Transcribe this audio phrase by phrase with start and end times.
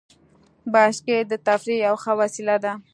[0.73, 2.73] بایسکل د تفریح یوه ښه وسیله ده.